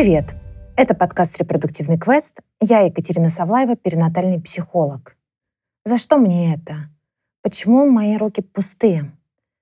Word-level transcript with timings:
Привет! 0.00 0.34
Это 0.76 0.94
подкаст 0.94 1.36
«Репродуктивный 1.36 1.98
квест». 1.98 2.40
Я 2.58 2.80
Екатерина 2.80 3.28
Савлаева, 3.28 3.76
перинатальный 3.76 4.40
психолог. 4.40 5.14
За 5.84 5.98
что 5.98 6.16
мне 6.16 6.54
это? 6.54 6.88
Почему 7.42 7.84
мои 7.84 8.16
руки 8.16 8.40
пустые? 8.40 9.12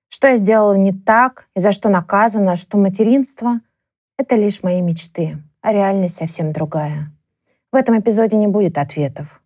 Что 0.07 0.29
я 0.29 0.37
сделала 0.37 0.77
не 0.77 0.93
так 0.93 1.49
и 1.57 1.59
за 1.59 1.73
что 1.73 1.89
наказана, 1.89 2.55
что 2.55 2.77
материнство— 2.77 3.59
это 4.17 4.37
лишь 4.37 4.63
мои 4.63 4.79
мечты, 4.79 5.43
а 5.59 5.73
реальность 5.73 6.15
совсем 6.15 6.53
другая. 6.53 7.11
В 7.73 7.75
этом 7.75 7.99
эпизоде 7.99 8.37
не 8.37 8.47
будет 8.47 8.77
ответов, 8.77 9.41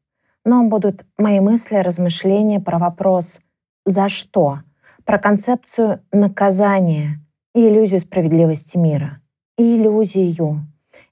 но 0.45 0.63
будут 0.67 1.07
мои 1.17 1.39
мысли, 1.39 1.77
размышления 1.77 2.59
про 2.59 2.77
вопрос 2.77 3.39
«за 3.83 4.09
что?», 4.09 4.59
про 5.05 5.17
концепцию 5.17 6.03
наказания 6.11 7.19
и 7.55 7.67
иллюзию 7.67 7.99
справедливости 7.99 8.77
мира. 8.77 9.19
И 9.57 9.75
иллюзию. 9.75 10.67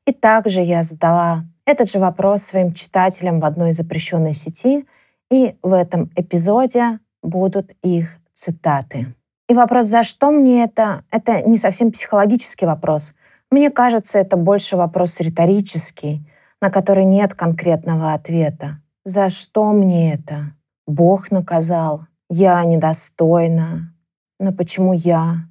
И 0.05 0.13
также 0.13 0.61
я 0.61 0.83
задала 0.83 1.45
этот 1.65 1.89
же 1.89 1.99
вопрос 1.99 2.43
своим 2.43 2.73
читателям 2.73 3.39
в 3.39 3.45
одной 3.45 3.73
запрещенной 3.73 4.33
сети, 4.33 4.85
и 5.29 5.55
в 5.61 5.73
этом 5.73 6.09
эпизоде 6.15 6.99
будут 7.21 7.71
их 7.83 8.17
цитаты. 8.33 9.13
И 9.47 9.53
вопрос, 9.53 9.87
за 9.87 10.03
что 10.03 10.31
мне 10.31 10.63
это, 10.63 11.03
это 11.11 11.41
не 11.41 11.57
совсем 11.57 11.91
психологический 11.91 12.65
вопрос. 12.65 13.13
Мне 13.49 13.69
кажется, 13.69 14.17
это 14.17 14.37
больше 14.37 14.77
вопрос 14.77 15.19
риторический, 15.19 16.25
на 16.61 16.69
который 16.69 17.05
нет 17.05 17.33
конкретного 17.33 18.13
ответа. 18.13 18.79
За 19.03 19.29
что 19.29 19.71
мне 19.71 20.13
это? 20.13 20.53
Бог 20.87 21.31
наказал, 21.31 22.05
я 22.29 22.63
недостойна. 22.63 23.93
Но 24.39 24.51
почему 24.53 24.93
я? 24.93 25.47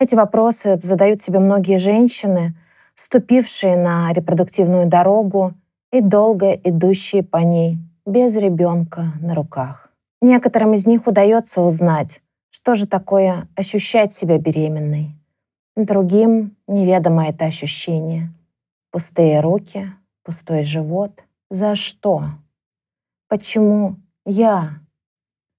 Эти 0.00 0.14
вопросы 0.14 0.80
задают 0.82 1.20
себе 1.22 1.38
многие 1.38 1.78
женщины, 1.78 2.54
ступившие 2.94 3.76
на 3.76 4.12
репродуктивную 4.12 4.86
дорогу 4.86 5.54
и 5.92 6.00
долго 6.00 6.52
идущие 6.52 7.22
по 7.22 7.38
ней 7.38 7.78
без 8.06 8.36
ребенка 8.36 9.12
на 9.20 9.34
руках. 9.34 9.90
Некоторым 10.20 10.74
из 10.74 10.86
них 10.86 11.06
удается 11.06 11.62
узнать, 11.62 12.22
что 12.50 12.74
же 12.74 12.86
такое 12.86 13.48
ощущать 13.56 14.14
себя 14.14 14.38
беременной. 14.38 15.14
Другим 15.76 16.56
неведомо 16.66 17.28
это 17.28 17.46
ощущение. 17.46 18.32
Пустые 18.90 19.40
руки, 19.40 19.92
пустой 20.22 20.62
живот. 20.62 21.24
За 21.50 21.74
что? 21.74 22.24
Почему 23.28 23.96
я? 24.24 24.80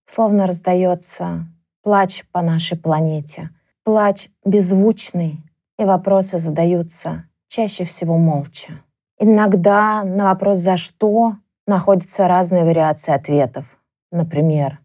Словно 0.06 0.48
раздается 0.48 1.48
плач 1.82 2.24
по 2.32 2.42
нашей 2.42 2.78
планете. 2.78 3.50
Плач 3.84 4.30
беззвучный, 4.44 5.44
и 5.78 5.86
вопросы 5.86 6.38
задаются 6.38 7.26
чаще 7.48 7.84
всего 7.84 8.18
молча. 8.18 8.82
Иногда 9.20 10.04
на 10.04 10.26
вопрос 10.26 10.60
«за 10.60 10.78
что?» 10.78 11.36
находятся 11.68 12.28
разные 12.28 12.64
вариации 12.64 13.14
ответов. 13.14 13.78
Например, 14.12 14.80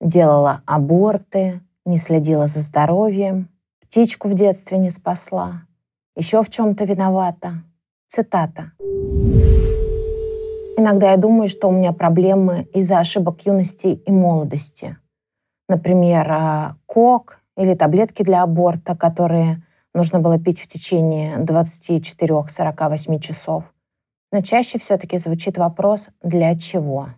делала 0.00 0.62
аборты, 0.66 1.60
не 1.84 1.96
следила 1.96 2.46
за 2.46 2.60
здоровьем, 2.60 3.48
птичку 3.80 4.28
в 4.28 4.34
детстве 4.34 4.78
не 4.78 4.90
спасла, 4.90 5.62
еще 6.16 6.42
в 6.42 6.50
чем-то 6.50 6.84
виновата. 6.84 7.62
Цитата. 8.08 8.72
Иногда 10.76 11.10
я 11.10 11.16
думаю, 11.16 11.48
что 11.48 11.68
у 11.68 11.72
меня 11.72 11.92
проблемы 11.92 12.68
из-за 12.74 12.98
ошибок 12.98 13.44
юности 13.46 13.86
и 13.86 14.10
молодости. 14.10 14.96
Например, 15.68 16.26
а, 16.30 16.76
кок 16.86 17.40
или 17.56 17.74
таблетки 17.74 18.22
для 18.22 18.42
аборта, 18.42 18.96
которые 18.96 19.62
нужно 19.94 20.20
было 20.20 20.38
пить 20.38 20.60
в 20.60 20.66
течение 20.66 21.36
24-48 21.38 23.18
часов. 23.20 23.64
Но 24.30 24.40
чаще 24.40 24.78
все-таки 24.78 25.18
звучит 25.18 25.58
вопрос 25.58 26.10
«для 26.22 26.56
чего?». 26.56 27.10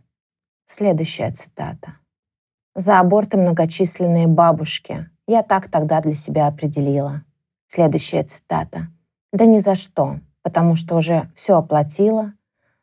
Следующая 0.66 1.30
цитата. 1.30 1.98
«За 2.74 2.98
аборты 2.98 3.36
многочисленные 3.36 4.26
бабушки. 4.26 5.08
Я 5.26 5.42
так 5.42 5.70
тогда 5.70 6.00
для 6.00 6.14
себя 6.14 6.48
определила». 6.48 7.22
Следующая 7.66 8.24
цитата. 8.24 8.88
«Да 9.32 9.44
ни 9.46 9.58
за 9.58 9.74
что, 9.74 10.18
потому 10.42 10.74
что 10.74 10.96
уже 10.96 11.30
все 11.34 11.56
оплатила. 11.56 12.34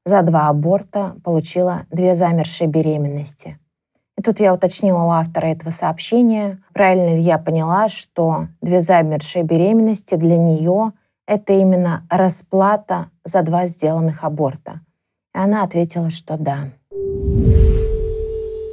За 0.05 0.21
два 0.23 0.49
аборта 0.49 1.15
получила 1.23 1.85
две 1.91 2.15
замершие 2.15 2.67
беременности. 2.67 3.59
Тут 4.23 4.39
я 4.39 4.53
уточнила 4.53 5.03
у 5.03 5.09
автора 5.09 5.47
этого 5.47 5.71
сообщения, 5.71 6.59
правильно 6.73 7.15
ли 7.15 7.21
я 7.21 7.37
поняла, 7.37 7.87
что 7.87 8.47
две 8.61 8.81
замершие 8.81 9.43
беременности 9.43 10.15
для 10.15 10.37
нее— 10.37 10.91
это 11.27 11.53
именно 11.53 12.05
расплата 12.09 13.07
за 13.23 13.41
два 13.41 13.65
сделанных 13.65 14.23
аборта. 14.23 14.81
И 15.33 15.39
она 15.39 15.63
ответила, 15.63 16.09
что 16.09 16.37
да. 16.37 16.69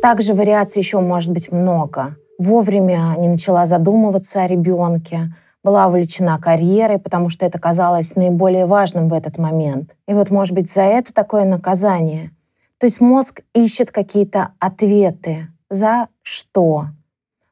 Также 0.03 0.35
вариаций 0.35 0.81
еще 0.81 1.01
может 1.01 1.33
быть 1.33 1.51
много. 1.51 2.17
Вовремя 2.39 3.15
не 3.19 3.29
начала 3.29 3.65
задумываться 3.65 4.43
о 4.43 4.47
ребенке, 4.47 5.33
была 5.65 5.87
увлечена 5.87 6.39
карьерой, 6.39 6.99
потому 6.99 7.31
что 7.31 7.47
это 7.47 7.59
казалось 7.59 8.17
наиболее 8.17 8.67
важным 8.67 9.09
в 9.09 9.15
этот 9.15 9.39
момент. 9.39 9.97
И 10.07 10.15
вот, 10.15 10.31
может 10.31 10.55
быть, 10.55 10.71
за 10.71 10.83
это 10.83 11.13
такое 11.15 11.45
наказание— 11.45 12.33
то 12.79 12.87
есть 12.87 13.01
мозг 13.01 13.41
ищет 13.55 13.91
какие-то 13.91 14.53
ответы. 14.61 15.49
За 15.69 16.09
что? 16.23 16.87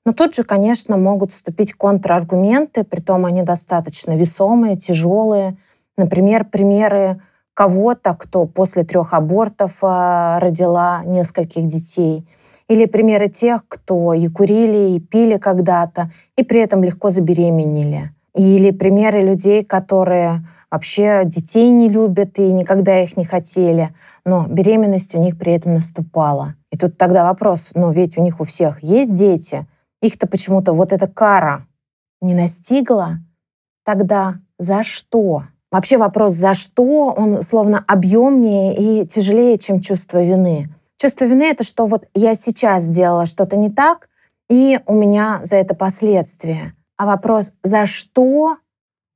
Но 0.05 0.13
тут 0.13 0.37
же, 0.37 0.45
конечно, 0.45 0.97
могут 0.97 1.33
вступить 1.33 1.75
контраргументы, 1.75 2.85
притом 2.85 3.27
они 3.27 3.43
достаточно 3.43 4.17
весомые, 4.17 4.77
тяжелые. 4.77 5.57
Например, 5.97 6.45
примеры 6.45 7.21
кого-то, 7.55 8.15
кто 8.15 8.47
после 8.47 8.85
трех 8.85 9.15
абортов 9.15 9.79
а, 9.83 10.39
родила 10.39 11.03
нескольких 11.05 11.67
детей. 11.67 12.29
Или 12.69 12.87
примеры 12.87 13.29
тех, 13.29 13.67
кто 13.67 14.15
и 14.15 14.29
курили, 14.29 14.95
и 14.95 15.01
пили 15.01 15.39
когда-то, 15.39 16.11
и 16.37 16.45
при 16.45 16.61
этом 16.61 16.85
легко 16.85 17.11
забеременели. 17.11 18.13
Или 18.37 18.71
примеры 18.71 19.23
людей, 19.23 19.65
которые 19.65 20.47
вообще 20.71 21.23
детей 21.25 21.71
не 21.71 21.89
любят 21.89 22.39
и 22.39 22.53
никогда 22.53 23.03
их 23.03 23.17
не 23.17 23.25
хотели, 23.25 23.95
но 24.25 24.47
беременность 24.47 25.15
у 25.15 25.21
них 25.21 25.39
при 25.39 25.53
этом 25.53 25.75
наступала. 25.75 26.55
И 26.71 26.77
тут 26.77 26.99
тогда 26.99 27.25
вопрос, 27.25 27.73
ну 27.75 27.91
ведь 27.91 28.19
у 28.19 28.23
них 28.23 28.41
у 28.41 28.45
всех 28.45 28.83
есть 28.83 29.15
дети, 29.15 29.67
их-то 30.03 30.27
почему-то 30.27 30.75
вот 30.75 30.93
эта 30.93 31.09
кара 31.09 31.67
не 32.21 32.35
настигла, 32.35 33.21
тогда 33.85 34.35
за 34.59 34.83
что? 34.83 35.45
Вообще 35.73 35.99
вопрос 35.99 36.35
«за 36.35 36.55
что?» 36.55 37.13
он 37.17 37.43
словно 37.43 37.85
объемнее 37.87 38.77
и 38.77 39.07
тяжелее, 39.07 39.59
чем 39.59 39.81
чувство 39.81 40.23
вины. 40.23 40.69
Чувство 40.97 41.25
вины— 41.25 41.43
это 41.51 41.65
что 41.65 41.87
вот 41.87 42.07
я 42.15 42.35
сейчас 42.35 42.85
сделала 42.85 43.27
что-то 43.27 43.57
не 43.57 43.71
так, 43.71 44.09
и 44.49 44.79
у 44.87 44.95
меня 44.95 45.41
за 45.43 45.57
это 45.57 45.75
последствия. 45.75 46.76
А 46.97 47.07
вопрос 47.07 47.53
«за 47.63 47.87
что?» 47.87 48.57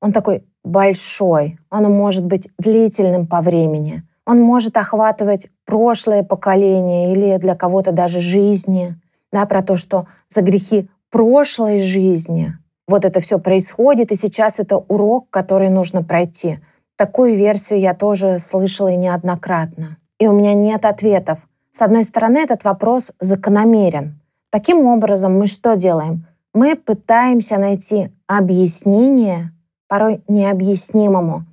он 0.00 0.12
такой 0.12 0.44
большой, 0.64 1.58
он 1.70 1.84
может 1.84 2.24
быть 2.24 2.48
длительным 2.58 3.26
по 3.26 3.41
времени. 3.41 4.02
Он 4.26 4.41
может 4.41 4.76
охватывать 4.76 5.48
прошлое 5.64 6.22
поколение 6.22 7.12
или 7.12 7.36
для 7.38 7.54
кого-то 7.54 7.92
даже 7.92 8.20
жизни. 8.20 9.00
Да, 9.32 9.46
про 9.46 9.62
то, 9.62 9.76
что 9.76 10.06
за 10.28 10.42
грехи 10.42 10.88
прошлой 11.10 11.78
жизни 11.78 12.56
вот 12.86 13.04
это 13.04 13.20
все 13.20 13.38
происходит, 13.38 14.12
и 14.12 14.16
сейчас 14.16 14.60
это 14.60 14.76
урок, 14.76 15.28
который 15.30 15.68
нужно 15.68 16.02
пройти. 16.02 16.59
Такую 16.97 17.36
версию 17.36 17.80
я 17.80 17.94
тоже 17.94 18.38
слышала 18.38 18.88
и 18.88 18.97
неоднократно. 18.97 19.97
И 20.18 20.27
у 20.27 20.32
меня 20.32 20.54
нет 20.54 20.84
ответов. 20.84 21.38
С 21.72 21.82
одной 21.82 22.04
стороны, 22.04 22.38
этот 22.38 22.65
вопрос 22.65 23.12
закономерен. 23.21 24.21
Таким 24.50 24.86
образом, 24.86 25.38
мы 25.38 25.47
что 25.47 25.77
делаем? 25.77 26.27
Мы 26.52 26.74
пытаемся 26.74 27.58
найти 27.58 28.10
объяснение 28.26 29.52
порой 29.86 30.22
необъяснимому. 30.26 31.44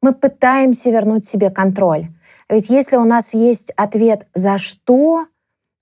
Мы 0.00 0.14
пытаемся 0.14 0.90
вернуть 0.90 1.26
себе 1.26 1.50
контроль. 1.50 2.08
Ведь 2.48 2.70
если 2.70 2.96
у 2.96 3.04
нас 3.04 3.34
есть 3.34 3.72
ответ 3.76 4.26
«за 4.34 4.58
что?», 4.58 5.26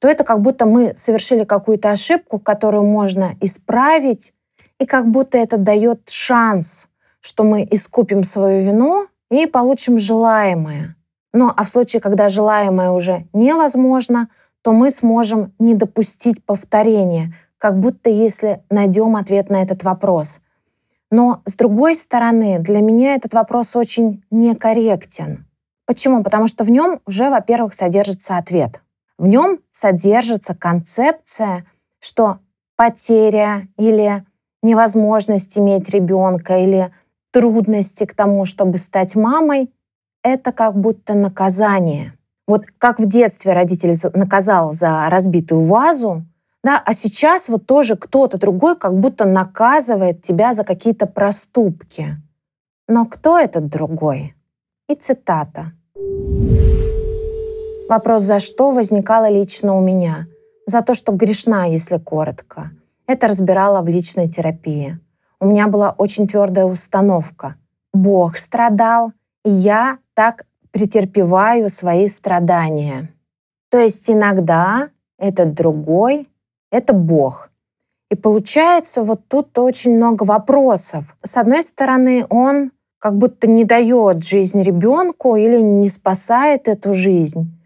то 0.01 0.09
это 0.09 0.25
как 0.25 0.41
будто 0.41 0.67
мы 0.67 0.95
совершили 0.97 1.45
какую-то 1.45 1.91
ошибку, 1.91 2.39
которую 2.39 2.85
можно 2.85 3.37
исправить, 3.41 4.33
и 4.79 4.87
как 4.87 5.09
будто 5.09 5.39
это 5.39 5.59
дает 5.59 6.09
шанс, 6.11 6.89
что 7.21 7.45
мы 7.45 7.67
искупим 7.71 8.25
свою 8.25 8.63
вину 8.63 9.07
и 9.31 9.47
получим 9.47 9.99
желаемое. 9.99 10.97
Но 11.33 11.53
а 11.57 11.65
в 11.65 11.69
случае, 11.69 12.01
когда 12.01 12.29
желаемое 12.29 12.91
уже 12.91 13.27
невозможно, 13.33 14.29
то 14.63 14.73
мы 14.73 14.91
сможем 14.91 15.53
не 15.59 15.75
допустить 15.75 16.45
повторения, 16.45 17.35
как 17.63 17.79
будто 17.79 18.11
если 18.11 18.63
найдем 18.71 19.17
ответ 19.17 19.49
на 19.49 19.63
этот 19.63 19.85
вопрос— 19.85 20.41
но, 21.13 21.43
с 21.45 21.57
другой 21.57 21.95
стороны, 21.95 22.59
для 22.59 22.81
меня 22.81 23.15
этот 23.15 23.35
вопрос 23.35 23.77
очень 23.77 24.25
некорректен. 24.31 25.47
Почему? 25.85 26.25
Потому 26.25 26.49
что 26.49 26.65
в 26.65 26.71
нем 26.71 27.01
уже, 27.07 27.29
во-первых, 27.29 27.75
содержится 27.75 28.39
ответ. 28.39 28.81
В 29.19 29.27
нем 29.27 29.59
содержится 29.71 30.57
концепция, 30.57 31.67
что 32.01 32.39
потеря 32.77 33.69
или 33.77 34.25
невозможность 34.63 35.59
иметь 35.59 35.91
ребенка 35.91 36.57
или 36.57 36.91
трудности 37.31 38.07
к 38.07 38.15
тому, 38.15 38.47
чтобы 38.47 38.79
стать 38.79 39.15
мамой, 39.15 39.71
это 40.25 40.51
как 40.51 40.81
будто 40.81 41.13
наказание. 41.13 42.15
Вот 42.47 42.65
как 42.79 42.99
в 42.99 43.07
детстве 43.07 43.53
родитель 43.53 43.95
наказал 44.15 44.73
за 44.73 45.07
разбитую 45.11 45.67
вазу, 45.67 46.25
да, 46.65 46.81
а 46.85 46.95
сейчас 46.95 47.49
вот 47.49 47.67
тоже 47.67 47.97
кто-то 47.97 48.39
другой 48.39 48.77
как 48.77 48.99
будто 48.99 49.25
наказывает 49.25 50.23
тебя 50.23 50.55
за 50.55 50.65
какие-то 50.65 51.07
проступки. 51.07 52.17
Но 52.87 53.05
кто 53.05 53.39
этот 53.39 53.69
другой? 53.69 54.35
И 54.89 54.95
цитата. 54.95 55.73
Вопрос 57.89 58.23
«за 58.23 58.39
что?» 58.39 58.71
возникало 58.71 59.29
лично 59.29 59.77
у 59.77 59.81
меня. 59.81 60.27
За 60.67 60.83
то, 60.83 60.95
что 60.95 61.13
грешна, 61.13 61.67
если 61.67 61.99
коротко. 61.99 62.71
Это 63.09 63.27
разбирала 63.27 63.83
в 63.83 63.89
личной 63.89 64.29
терапии. 64.29 64.99
У 65.41 65.47
меня 65.47 65.67
была 65.67 65.91
очень 65.91 66.29
твердая 66.29 66.67
установка. 66.67 67.57
Бог 67.93 68.37
страдал, 68.37 69.13
и 69.45 69.51
я 69.51 69.99
так 70.15 70.45
претерпеваю 70.71 71.69
свои 71.69 72.07
страдания. 72.07 73.13
То 73.69 73.79
есть 73.79 74.09
иногда 74.09 74.91
этот 75.19 75.55
другой— 75.55 76.29
это 76.73 76.93
Бог. 76.93 77.51
И 78.11 78.17
получается 78.17 79.05
вот 79.05 79.29
тут 79.29 79.57
очень 79.59 79.97
много 79.97 80.25
вопросов. 80.25 81.17
С 81.23 81.37
одной 81.37 81.63
стороны, 81.63 82.27
он 82.29 82.73
как 82.99 83.17
будто 83.17 83.47
не 83.47 83.65
дает 83.65 84.25
жизнь 84.25 84.63
ребенку 84.63 85.37
или 85.37 85.61
не 85.61 85.89
спасает 85.89 86.69
эту 86.69 86.93
жизнь. 86.93 87.57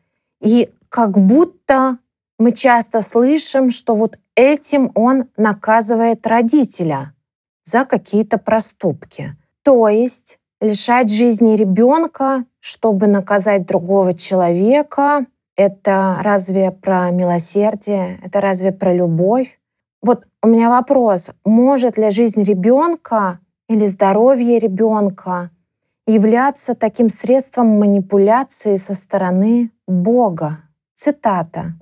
И 0.40 0.70
как 0.88 1.18
будто 1.18 1.98
мы 2.38 2.52
часто 2.52 3.02
слышим, 3.02 3.70
что 3.70 3.94
вот 3.94 4.18
этим 4.34 4.92
он 4.94 5.28
наказывает 5.36 6.26
родителя 6.26 7.14
за 7.64 7.84
какие-то 7.84 8.38
проступки. 8.38 9.36
То 9.62 9.88
есть 9.88 10.38
лишать 10.60 11.10
жизни 11.10 11.56
ребенка, 11.56 12.44
чтобы 12.60 13.06
наказать 13.06 13.66
другого 13.66 14.14
человека, 14.14 15.26
это 15.56 16.18
разве 16.22 16.70
про 16.70 17.10
милосердие? 17.10 18.20
Это 18.22 18.40
разве 18.40 18.72
про 18.72 18.92
любовь? 18.92 19.58
Вот 20.02 20.24
у 20.42 20.48
меня 20.48 20.70
вопрос, 20.70 21.32
может 21.44 21.96
ли 21.96 22.10
жизнь 22.10 22.42
ребенка 22.42 23.40
или 23.68 23.86
здоровье 23.86 24.58
ребенка 24.58 25.50
являться 26.06 26.74
таким 26.74 27.08
средством 27.08 27.78
манипуляции 27.78 28.76
со 28.76 28.94
стороны 28.94 29.70
Бога? 29.86 30.58
Цитата. 30.94 31.74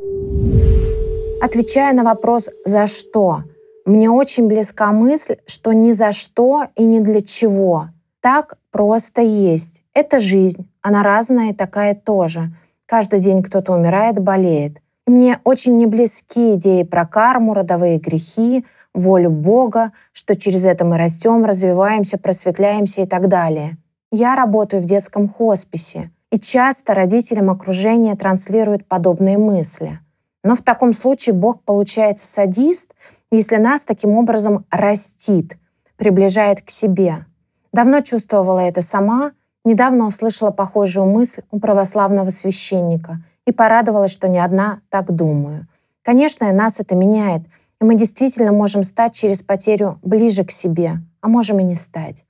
Отвечая 1.42 1.92
на 1.92 2.04
вопрос 2.04 2.48
«за 2.64 2.86
что?», 2.86 3.44
мне 3.84 4.10
очень 4.10 4.46
близка 4.46 4.92
мысль, 4.92 5.36
что 5.46 5.72
ни 5.74 5.92
за 5.92 6.10
что 6.10 6.68
и 6.74 6.84
ни 6.84 7.00
для 7.00 7.20
чего. 7.20 7.88
Так 8.22 8.56
просто 8.70 9.20
есть. 9.20 9.82
Это 9.92 10.20
жизнь. 10.20 10.70
Она 10.80 11.02
разная 11.02 11.50
и 11.50 11.54
такая 11.54 11.94
тоже. 11.94 12.50
Каждый 12.94 13.18
день 13.18 13.42
кто-то 13.42 13.72
умирает, 13.72 14.20
болеет. 14.20 14.80
Мне 15.04 15.40
очень 15.42 15.76
не 15.78 15.86
близки 15.86 16.54
идеи 16.54 16.84
про 16.84 17.04
карму, 17.04 17.52
родовые 17.52 17.98
грехи, 17.98 18.64
волю 18.94 19.30
Бога, 19.30 19.90
что 20.12 20.36
через 20.36 20.64
это 20.64 20.84
мы 20.84 20.96
растем, 20.96 21.44
развиваемся, 21.44 22.18
просветляемся 22.18 23.02
и 23.02 23.06
так 23.06 23.26
далее. 23.26 23.78
Я 24.12 24.36
работаю 24.36 24.80
в 24.80 24.86
детском 24.86 25.28
хосписе, 25.28 26.12
и 26.30 26.38
часто 26.38 26.94
родителям 26.94 27.50
окружения 27.50 28.14
транслируют 28.14 28.86
подобные 28.86 29.38
мысли. 29.38 29.98
Но 30.44 30.54
в 30.54 30.62
таком 30.62 30.92
случае 30.92 31.34
Бог 31.34 31.64
получается 31.64 32.28
садист, 32.28 32.94
если 33.32 33.56
нас 33.56 33.82
таким 33.82 34.12
образом 34.12 34.66
растит, 34.70 35.56
приближает 35.96 36.62
к 36.62 36.70
себе. 36.70 37.26
Давно 37.72 38.02
чувствовала 38.02 38.60
это 38.60 38.82
сама, 38.82 39.32
недавно 39.64 40.06
услышала 40.06 40.50
похожую 40.50 41.06
мысль 41.06 41.42
у 41.50 41.58
православного 41.58 42.30
священника 42.30 43.22
и 43.46 43.52
порадовалась, 43.52 44.12
что 44.12 44.28
не 44.28 44.38
одна 44.38 44.80
так 44.90 45.14
думаю. 45.14 45.66
Конечно, 46.02 46.52
нас 46.52 46.80
это 46.80 46.94
меняет, 46.94 47.42
и 47.80 47.84
мы 47.84 47.94
действительно 47.96 48.52
можем 48.52 48.82
стать 48.82 49.14
через 49.14 49.42
потерю 49.42 49.98
ближе 50.02 50.44
к 50.44 50.50
себе, 50.50 50.98
а 51.20 51.28
можем 51.28 51.58
и 51.60 51.64
не 51.64 51.74
стать. 51.74 52.24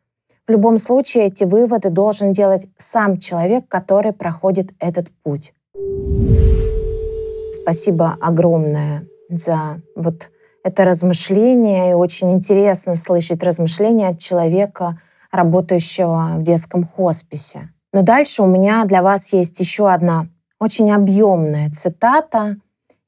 В 0.46 0.50
любом 0.50 0.78
случае 0.78 1.26
эти 1.26 1.44
выводы 1.44 1.90
должен 1.90 2.32
делать 2.32 2.66
сам 2.76 3.18
человек, 3.18 3.66
который 3.66 4.12
проходит 4.12 4.72
этот 4.78 5.08
путь. 5.22 5.54
Спасибо 7.52 8.16
огромное 8.20 9.06
за 9.30 9.80
вот 9.96 10.30
это 10.62 10.84
размышление. 10.84 11.92
И 11.92 11.94
очень 11.94 12.32
интересно 12.32 12.96
слышать 12.96 13.42
размышления 13.42 14.08
от 14.08 14.18
человека, 14.18 14.98
работающего 15.34 16.34
в 16.36 16.42
детском 16.42 16.84
хосписе. 16.84 17.70
Но 17.92 18.02
дальше 18.02 18.42
у 18.42 18.46
меня 18.46 18.84
для 18.84 19.02
вас 19.02 19.32
есть 19.32 19.58
еще 19.60 19.88
одна 19.88 20.26
очень 20.58 20.90
объемная 20.90 21.70
цитата. 21.70 22.56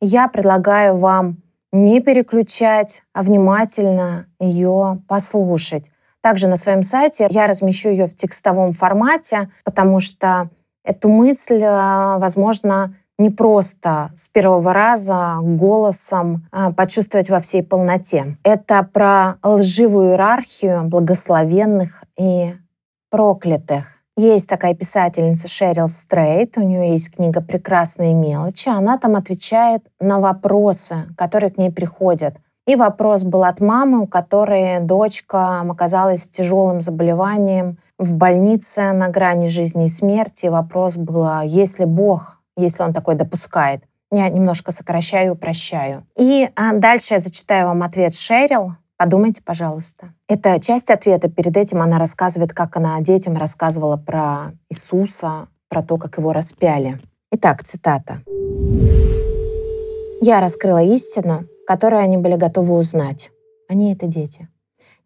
Я 0.00 0.28
предлагаю 0.28 0.96
вам 0.96 1.38
не 1.72 2.00
переключать, 2.00 3.02
а 3.12 3.22
внимательно 3.22 4.26
ее 4.38 5.02
послушать. 5.08 5.90
Также 6.20 6.48
на 6.48 6.56
своем 6.56 6.82
сайте 6.82 7.26
я 7.30 7.46
размещу 7.46 7.88
ее 7.88 8.06
в 8.06 8.16
текстовом 8.16 8.72
формате, 8.72 9.50
потому 9.64 10.00
что 10.00 10.50
эту 10.84 11.08
мысль, 11.08 11.62
э, 11.62 12.18
возможно, 12.18 12.94
не 13.18 13.30
просто 13.30 14.10
с 14.14 14.28
первого 14.28 14.72
раза 14.72 15.38
голосом 15.40 16.46
а, 16.52 16.72
почувствовать 16.72 17.30
во 17.30 17.40
всей 17.40 17.62
полноте. 17.62 18.36
Это 18.42 18.82
про 18.82 19.36
лживую 19.42 20.10
иерархию 20.10 20.84
благословенных 20.84 22.04
и 22.18 22.54
проклятых. 23.10 23.96
Есть 24.16 24.48
такая 24.48 24.74
писательница 24.74 25.46
Шерил 25.46 25.90
Стрейт, 25.90 26.56
у 26.56 26.62
нее 26.62 26.92
есть 26.92 27.14
книга 27.14 27.42
«Прекрасные 27.42 28.14
мелочи». 28.14 28.68
Она 28.68 28.96
там 28.96 29.14
отвечает 29.14 29.82
на 30.00 30.20
вопросы, 30.20 31.04
которые 31.16 31.50
к 31.50 31.58
ней 31.58 31.70
приходят. 31.70 32.36
И 32.66 32.76
вопрос 32.76 33.24
был 33.24 33.44
от 33.44 33.60
мамы, 33.60 34.00
у 34.00 34.06
которой 34.06 34.80
дочка 34.80 35.60
оказалась 35.60 36.24
с 36.24 36.28
тяжелым 36.28 36.80
заболеванием 36.80 37.78
в 37.98 38.14
больнице 38.14 38.92
на 38.92 39.08
грани 39.08 39.48
жизни 39.48 39.84
и 39.84 39.88
смерти. 39.88 40.46
Вопрос 40.46 40.96
был, 40.96 41.24
а 41.24 41.44
если 41.44 41.84
Бог 41.84 42.36
если 42.56 42.82
он 42.82 42.92
такой 42.92 43.14
допускает. 43.14 43.82
Я 44.10 44.28
немножко 44.28 44.72
сокращаю 44.72 45.26
и 45.26 45.30
упрощаю. 45.30 46.06
И 46.16 46.48
а, 46.54 46.74
дальше 46.74 47.14
я 47.14 47.20
зачитаю 47.20 47.66
вам 47.66 47.82
ответ 47.82 48.14
Шерил. 48.14 48.76
Подумайте, 48.96 49.42
пожалуйста. 49.44 50.14
Это 50.26 50.58
часть 50.60 50.90
ответа. 50.90 51.28
Перед 51.28 51.56
этим 51.56 51.82
она 51.82 51.98
рассказывает, 51.98 52.54
как 52.54 52.76
она 52.76 53.00
детям 53.00 53.36
рассказывала 53.36 53.96
про 53.96 54.52
Иисуса, 54.70 55.48
про 55.68 55.82
то, 55.82 55.98
как 55.98 56.16
его 56.16 56.32
распяли. 56.32 57.00
Итак, 57.30 57.62
цитата. 57.62 58.22
«Я 60.22 60.40
раскрыла 60.40 60.82
истину, 60.82 61.44
которую 61.66 62.00
они 62.00 62.16
были 62.16 62.36
готовы 62.36 62.72
узнать. 62.74 63.30
Они— 63.68 63.92
это 63.94 64.06
дети. 64.06 64.48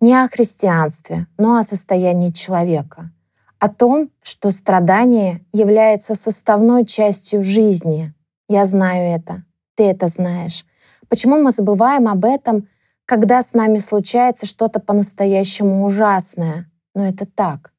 Не 0.01 0.15
о 0.15 0.29
христианстве, 0.29 1.27
но 1.37 1.57
о 1.57 1.65
состоянии 1.65 2.31
человека— 2.31 3.11
о 3.61 3.69
том, 3.69 4.11
что 4.23 4.51
страдание 4.51 5.45
является 5.53 6.15
составной 6.15 6.87
частью 6.87 7.45
жизни. 7.45 8.15
Я 8.49 8.65
знаю 8.65 9.15
это, 9.15 9.45
ты 9.77 9.85
это 9.85 10.09
знаешь. 10.09 10.65
Почему 11.09 11.39
мы 11.41 11.53
забываем 11.53 12.09
об 12.09 12.25
этом, 12.25 12.69
когда 13.11 13.43
с 13.43 13.55
нами 13.55 13.81
случается 13.81 14.47
что-то 14.47 14.79
по-настоящему 14.79 15.85
ужасное? 15.85 16.71
Но 16.95 17.09
это 17.09 17.27
так. 17.27 17.73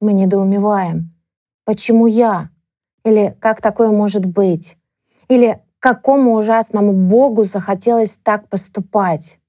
Мы 0.00 0.12
недоумеваем. 0.12 1.12
Почему 1.64 2.06
я? 2.06 2.50
Или 3.04 3.36
как 3.40 3.60
такое 3.60 3.90
может 3.90 4.24
быть? 4.24 4.76
Или 5.26 5.60
какому 5.80 6.34
ужасному 6.34 6.92
Богу 6.92 7.42
захотелось 7.42 8.16
так 8.22 8.48
поступать? 8.48 9.40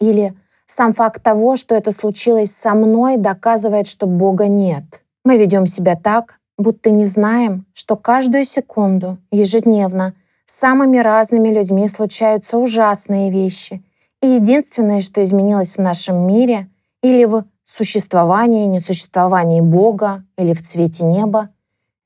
Или 0.00 0.34
сам 0.66 0.92
факт 0.92 1.22
того, 1.22 1.54
что 1.54 1.76
это 1.76 1.92
случилось 1.92 2.50
со 2.50 2.74
мной, 2.74 3.16
доказывает, 3.16 3.86
что 3.86 4.08
Бога 4.08 4.48
нет. 4.48 5.04
Мы 5.24 5.38
ведем 5.38 5.68
себя 5.68 5.94
так, 5.94 6.40
будто 6.58 6.90
не 6.90 7.06
знаем, 7.06 7.64
что 7.74 7.94
каждую 7.94 8.44
секунду, 8.44 9.18
ежедневно, 9.30 10.14
с 10.46 10.54
самыми 10.56 10.98
разными 10.98 11.50
людьми 11.50 11.86
случаются 11.86 12.58
ужасные 12.58 13.30
вещи. 13.30 13.84
И 14.24 14.26
единственное, 14.26 15.02
что 15.02 15.22
изменилось 15.22 15.76
в 15.76 15.82
нашем 15.82 16.26
мире 16.26 16.70
или 17.02 17.26
в 17.26 17.44
существовании, 17.62 18.64
несуществовании 18.64 19.60
Бога 19.60 20.24
или 20.38 20.54
в 20.54 20.62
цвете 20.62 21.04
неба, 21.04 21.50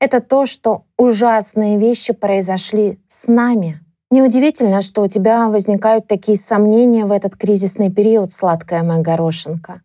это 0.01 0.19
то, 0.19 0.45
что 0.45 0.83
ужасные 0.97 1.79
вещи 1.79 2.11
произошли 2.11 2.99
с 3.07 3.27
нами. 3.27 3.79
Неудивительно, 4.11 4.81
что 4.81 5.03
у 5.03 5.07
тебя 5.07 5.47
возникают 5.47 6.07
такие 6.09 6.37
сомнения 6.37 7.05
в 7.05 7.13
этот 7.13 7.37
кризисный 7.37 7.89
период, 7.89 8.33
сладкая 8.33 8.83
моя 8.83 9.01
горошинка. 9.01 9.81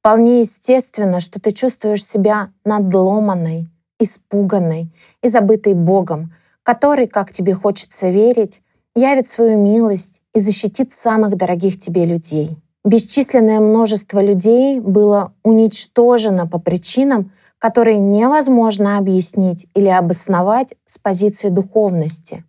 Вполне 0.00 0.40
естественно, 0.40 1.20
что 1.20 1.38
ты 1.40 1.52
чувствуешь 1.52 2.04
себя 2.04 2.48
надломанной, 2.64 3.68
испуганной 4.00 4.92
и 5.22 5.28
забытой 5.28 5.74
Богом, 5.74 6.34
который, 6.64 7.06
как 7.06 7.30
тебе 7.30 7.54
хочется 7.54 8.08
верить, 8.08 8.60
явит 8.96 9.28
свою 9.28 9.56
милость 9.56 10.22
и 10.36 10.38
защитит 10.38 10.92
самых 10.92 11.36
дорогих 11.36 11.78
тебе 11.78 12.04
людей. 12.04 12.58
Бесчисленное 12.84 13.58
множество 13.58 14.22
людей 14.22 14.80
было 14.80 15.32
уничтожено 15.42 16.46
по 16.46 16.58
причинам, 16.58 17.32
которые 17.58 17.96
невозможно 17.96 18.98
объяснить 18.98 19.66
или 19.72 19.88
обосновать 19.88 20.74
с 20.84 20.98
позиции 20.98 21.48
духовности. 21.48 22.44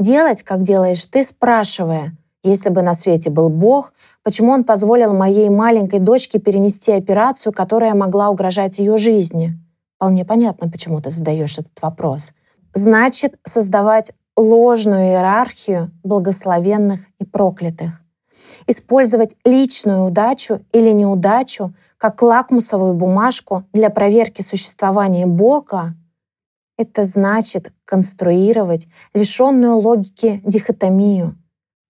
Делать, 0.00 0.42
как 0.42 0.64
делаешь 0.64 1.06
ты, 1.06 1.22
спрашивая, 1.22 2.16
если 2.42 2.70
бы 2.70 2.82
на 2.82 2.92
свете 2.92 3.30
был 3.30 3.50
Бог, 3.50 3.92
почему 4.24 4.50
Он 4.50 4.64
позволил 4.64 5.14
моей 5.14 5.48
маленькой 5.48 6.00
дочке 6.00 6.40
перенести 6.40 6.90
операцию, 6.90 7.52
которая 7.52 7.94
могла 7.94 8.30
угрожать 8.30 8.80
ее 8.80 8.98
жизни? 8.98 9.56
Вполне 9.94 10.24
понятно, 10.24 10.68
почему 10.68 11.00
ты 11.00 11.10
задаешь 11.10 11.56
этот 11.56 11.80
вопрос. 11.80 12.32
Значит, 12.74 13.36
создавать 13.44 14.10
ложную 14.36 15.06
иерархию 15.06 15.90
благословенных 16.02 17.00
и 17.18 17.24
проклятых. 17.24 18.00
Использовать 18.66 19.36
личную 19.44 20.04
удачу 20.04 20.60
или 20.72 20.90
неудачу 20.90 21.74
как 21.98 22.22
лакмусовую 22.22 22.94
бумажку 22.94 23.64
для 23.72 23.90
проверки 23.90 24.42
существования 24.42 25.26
Бога— 25.26 25.94
это 26.78 27.04
значит 27.04 27.72
конструировать 27.84 28.88
лишенную 29.14 29.76
логики 29.76 30.40
дихотомию, 30.44 31.36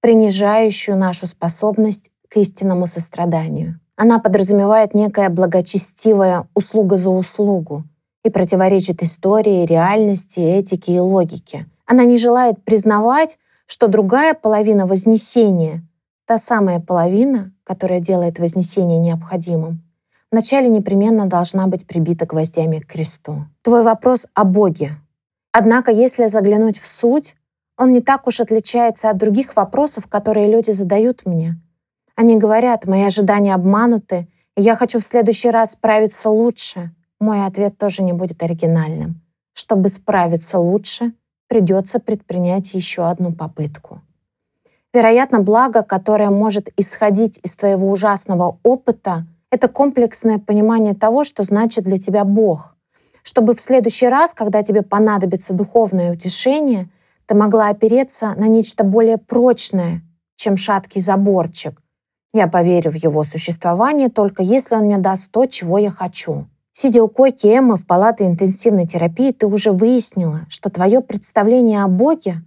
принижающую 0.01 0.97
нашу 0.97 1.27
способность 1.27 2.11
к 2.29 2.37
истинному 2.37 2.87
состраданию. 2.87 3.79
Она 3.97 4.19
подразумевает 4.19 4.95
некое 4.95 5.29
благочестивое 5.29 6.49
услуга 6.55 6.97
за 6.97 7.11
услугу 7.11 7.85
и 8.25 8.31
противоречит 8.31 9.03
истории, 9.03 9.67
реальности, 9.67 10.41
этике 10.41 10.97
и 10.97 10.99
логике. 10.99 11.67
Она 11.93 12.05
не 12.07 12.17
желает 12.17 12.65
признавать, 12.65 13.39
что 13.67 13.87
другая 13.87 14.33
половина 14.33 14.87
Вознесения, 14.87 15.83
та 16.25 16.39
самая 16.39 16.81
половина, 16.81 17.53
которая 17.65 18.01
делает 18.01 18.39
Вознесение 18.39 18.99
необходимым, 18.99 19.83
вначале 20.31 20.69
непременно 20.69 21.27
должна 21.27 21.67
быть 21.67 21.87
прибита 21.87 22.25
гвоздями 22.25 22.79
к 22.79 22.87
кресту. 22.87 23.45
Твой 23.61 23.83
вопрос 23.83 24.27
о 24.33 24.45
Боге. 24.45 24.93
Однако, 25.53 25.91
если 25.91 26.29
заглянуть 26.29 26.79
в 26.79 26.87
суть, 26.87 27.37
он 27.77 27.93
не 27.93 28.01
так 28.01 28.27
уж 28.27 28.41
отличается 28.41 29.11
от 29.11 29.19
других 29.19 29.55
вопросов, 29.55 30.07
которые 30.07 30.51
люди 30.51 30.71
задают 30.71 31.27
мне. 31.27 31.61
Они 32.17 32.39
говорят, 32.39 32.87
мои 32.87 33.03
ожидания 33.03 33.53
обмануты, 33.53 34.29
и 34.57 34.63
я 34.63 34.77
хочу 34.77 34.99
в 34.99 35.05
следующий 35.05 35.51
раз 35.51 35.73
справиться 35.73 36.31
лучше. 36.31 36.91
Мой 37.21 37.45
ответ 37.45 37.77
тоже 37.77 38.03
не 38.03 38.15
будет 38.15 38.43
оригинальным. 38.43 39.21
Чтобы 39.53 39.91
справиться 39.91 40.59
лучше, 40.59 41.13
придется 41.53 42.01
предпринять 42.01 42.73
еще 42.73 43.07
одну 43.07 43.31
попытку. 43.31 44.01
Вероятно, 44.95 45.41
благо, 45.41 45.83
которое 45.83 46.31
может 46.31 46.71
исходить 46.79 47.39
из 47.43 47.55
твоего 47.57 47.91
ужасного 47.91 48.59
опыта, 48.63 49.27
это 49.51 49.69
комплексное 49.69 50.39
понимание 50.39 50.95
того, 50.95 51.25
что 51.25 51.43
значит 51.43 51.85
для 51.85 51.99
тебя 51.99 52.25
Бог. 52.25 52.75
Чтобы 53.23 53.55
в 53.55 53.61
следующий 53.61 54.09
раз, 54.09 54.33
когда 54.33 54.63
тебе 54.63 54.81
понадобится 54.81 55.53
духовное 55.53 56.15
утешение, 56.15 56.89
ты 57.27 57.35
могла 57.35 57.69
опереться 57.69 58.33
на 58.39 58.47
нечто 58.47 58.83
более 58.83 59.19
прочное, 59.19 60.01
чем 60.37 60.57
шаткий 60.57 61.03
заборчик. 61.03 61.83
Я 62.33 62.47
поверю 62.47 62.93
в 62.93 62.95
его 62.95 63.25
существование 63.25 64.09
только 64.09 64.43
если 64.43 64.75
он 64.75 64.85
мне 64.85 64.97
даст 64.97 65.31
то, 65.31 65.45
чего 65.45 65.77
я 65.77 65.91
хочу. 65.91 66.47
Сидя 66.75 67.03
у 67.03 67.09
койки 67.09 67.47
Эммы 67.47 67.77
в 67.77 67.87
палате 67.87 68.27
интенсивной 68.27 68.87
терапии, 68.87 69.33
ты 69.33 69.47
уже 69.47 69.73
выяснила, 69.73 70.47
что 70.49 70.71
твое 70.71 71.03
представление 71.03 71.85
о 71.85 71.89
Боге, 71.89 72.43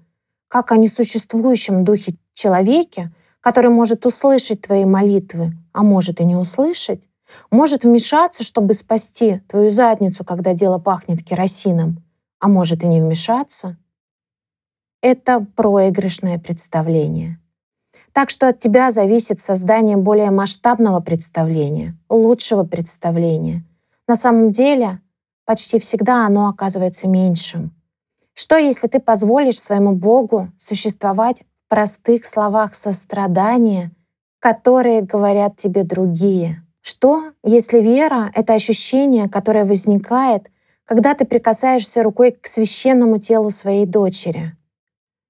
как 0.48 0.72
о 0.72 0.78
несуществующем 0.78 1.86
духе 1.86 2.16
человеке, 2.34 3.14
который 3.40 3.70
может 3.70 4.04
услышать 4.08 4.62
твои 4.62 4.84
молитвы, 4.84 5.54
а 5.74 5.84
может 5.84 6.22
и 6.22 6.26
не 6.26 6.36
услышать, 6.36 7.08
может 7.52 7.84
вмешаться, 7.84 8.44
чтобы 8.44 8.74
спасти 8.74 9.42
твою 9.48 9.70
задницу, 9.70 10.26
когда 10.26 10.54
дело 10.54 10.80
пахнет 10.80 11.24
керосином, 11.24 12.04
а 12.40 12.48
может 12.48 12.84
и 12.84 12.88
не 12.88 13.02
вмешаться, 13.02 13.78
это 15.02 15.46
проигрышное 15.56 16.40
представление. 16.40 17.40
Так 18.12 18.32
что 18.32 18.48
от 18.48 18.58
тебя 18.58 18.90
зависит 18.90 19.40
создание 19.40 19.98
более 19.98 20.32
масштабного 20.32 21.00
представления, 21.00 21.96
лучшего 22.10 22.64
представления— 22.64 23.64
на 24.08 24.16
самом 24.16 24.52
деле, 24.52 25.02
почти 25.46 25.80
всегда 25.80 26.26
оно 26.26 26.48
оказывается 26.48 27.08
меньшим. 27.08 27.74
Что, 28.34 28.58
если 28.58 28.88
ты 28.88 29.00
позволишь 29.00 29.60
своему 29.60 29.94
Богу 29.94 30.50
существовать 30.58 31.42
в 31.42 31.70
простых 31.70 32.26
словах 32.26 32.76
сострадания, 32.76 33.92
которые 34.40 35.02
говорят 35.02 35.56
тебе 35.56 35.84
другие? 35.84 36.64
Что, 36.82 37.32
если 37.44 37.80
вера— 37.80 38.32
это 38.36 38.54
ощущение, 38.54 39.30
которое 39.30 39.66
возникает, 39.66 40.52
когда 40.84 41.16
ты 41.16 41.26
прикасаешься 41.26 42.04
рукой 42.04 42.32
к 42.32 42.46
священному 42.46 43.18
телу 43.18 43.50
своей 43.50 43.86
дочери? 43.86 44.56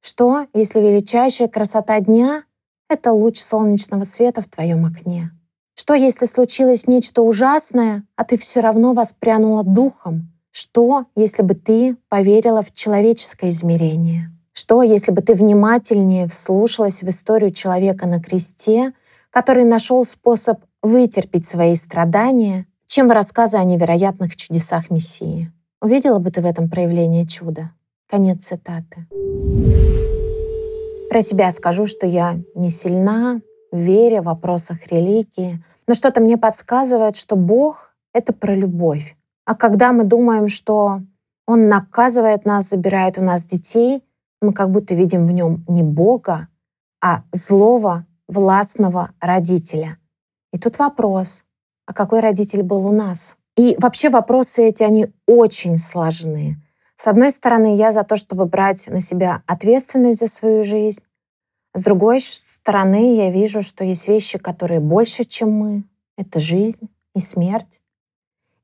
Что, 0.02 0.48
если 0.54 0.82
величайшая 0.82 1.48
красота 1.48 2.00
дня— 2.00 2.44
это 2.90 3.12
луч 3.12 3.40
солнечного 3.40 4.04
света 4.04 4.42
в 4.42 4.50
твоем 4.50 4.86
окне? 4.86 5.32
Что, 5.76 5.94
если 5.94 6.26
случилось 6.26 6.88
нечто 6.88 7.22
ужасное, 7.22 8.04
а 8.16 8.24
ты 8.24 8.38
все 8.38 8.62
равно 8.62 8.94
воспрянула 8.94 9.64
духом? 9.64 10.32
Что, 10.52 11.06
если 11.18 11.44
бы 11.44 11.54
ты 11.54 11.98
поверила 12.08 12.62
в 12.62 12.74
человеческое 12.74 13.50
измерение? 13.50 14.32
Что, 14.54 14.84
если 14.84 15.12
бы 15.12 15.22
ты 15.22 15.34
внимательнее 15.34 16.30
вслушалась 16.30 17.04
в 17.04 17.10
историю 17.10 17.52
человека 17.52 18.08
на 18.08 18.22
кресте, 18.22 18.94
который 19.32 19.66
нашел 19.66 20.06
способ 20.06 20.62
вытерпеть 20.82 21.46
свои 21.46 21.76
страдания, 21.76 22.68
чем 22.88 23.10
в 23.10 23.12
рассказы 23.12 23.58
о 23.58 23.64
невероятных 23.66 24.38
чудесах 24.38 24.90
Мессии? 24.90 25.52
Увидела 25.82 26.20
бы 26.20 26.32
ты 26.32 26.42
в 26.42 26.46
этом 26.46 26.70
проявление 26.70 27.28
чуда? 27.28 27.72
Конец 28.10 28.46
цитаты. 28.46 29.08
Про 31.10 31.22
себя 31.22 31.52
скажу, 31.52 31.86
что 31.86 32.08
я 32.08 32.40
не 32.56 32.70
сильна, 32.70 33.42
вере, 33.78 34.22
в 34.22 34.26
вопросах 34.26 34.88
религии. 34.88 35.64
Но 35.88 35.94
что-то 35.94 36.22
мне 36.22 36.38
подсказывает, 36.38 37.16
что 37.16 37.36
Бог— 37.36 37.96
это 38.14 38.34
про 38.34 38.56
любовь. 38.56 39.16
А 39.46 39.56
когда 39.56 39.92
мы 39.92 40.04
думаем, 40.04 40.48
что 40.48 41.02
Он 41.48 41.70
наказывает 41.70 42.46
нас, 42.46 42.70
забирает 42.70 43.18
у 43.18 43.22
нас 43.22 43.46
детей, 43.46 44.04
мы 44.42 44.54
как 44.54 44.72
будто 44.72 44.96
видим 44.96 45.26
в 45.26 45.32
нем 45.32 45.64
не 45.68 45.84
Бога, 45.84 46.48
а 47.02 47.24
злого, 47.32 48.06
властного 48.28 49.12
родителя. 49.20 49.98
И 50.52 50.58
тут 50.58 50.80
вопрос, 50.80 51.44
а 51.86 51.94
какой 51.94 52.20
родитель 52.20 52.64
был 52.64 52.88
у 52.88 52.92
нас? 52.92 53.38
И 53.56 53.76
вообще 53.80 54.10
вопросы 54.10 54.68
эти, 54.68 54.84
они 54.84 55.14
очень 55.28 55.78
сложные. 55.78 56.62
С 56.96 57.08
одной 57.08 57.32
стороны, 57.32 57.76
я 57.76 57.92
за 57.92 58.04
то, 58.04 58.18
чтобы 58.18 58.46
брать 58.46 58.88
на 58.88 59.02
себя 59.02 59.44
ответственность 59.48 60.20
за 60.20 60.28
свою 60.28 60.64
жизнь, 60.64 61.02
с 61.76 61.84
другой 61.84 62.22
стороны, 62.22 63.16
я 63.16 63.30
вижу, 63.30 63.62
что 63.62 63.84
есть 63.84 64.08
вещи, 64.08 64.38
которые 64.40 64.80
больше, 64.80 65.26
чем 65.26 65.52
мы. 65.52 65.84
Это 66.18 66.40
жизнь 66.40 66.90
и 67.14 67.20
смерть. 67.20 67.82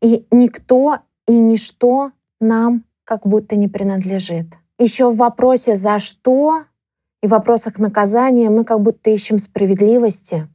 И 0.01 0.25
никто 0.31 0.99
и 1.27 1.37
ничто 1.37 2.13
нам 2.39 2.85
как 3.03 3.27
будто 3.27 3.57
не 3.57 3.67
принадлежит. 3.67 4.47
Еще 4.79 5.11
в 5.11 5.17
вопросе 5.17 5.75
«за 5.75 5.99
что?» 5.99 6.63
и 7.21 7.27
в 7.27 7.31
вопросах 7.31 7.77
наказания 7.77 8.49
мы 8.49 8.63
как 8.63 8.81
будто 8.81 9.09
ищем 9.09 9.37
справедливости. 9.37 10.47